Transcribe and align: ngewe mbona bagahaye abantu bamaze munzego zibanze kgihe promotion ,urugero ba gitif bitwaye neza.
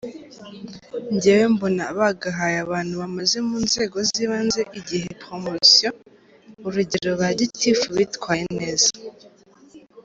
ngewe 1.13 1.45
mbona 1.53 1.83
bagahaye 1.97 2.57
abantu 2.65 2.93
bamaze 3.01 3.37
munzego 3.47 3.97
zibanze 4.09 4.61
kgihe 4.71 5.09
promotion 5.21 5.93
,urugero 6.67 7.11
ba 7.19 7.29
gitif 7.39 7.77
bitwaye 7.95 8.45
neza. 8.59 8.89